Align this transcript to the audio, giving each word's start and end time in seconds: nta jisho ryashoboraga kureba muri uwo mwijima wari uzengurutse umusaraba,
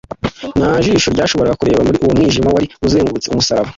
nta 0.59 0.71
jisho 0.83 1.09
ryashoboraga 1.15 1.59
kureba 1.61 1.85
muri 1.87 1.97
uwo 2.03 2.11
mwijima 2.15 2.49
wari 2.55 2.67
uzengurutse 2.85 3.27
umusaraba, 3.29 3.69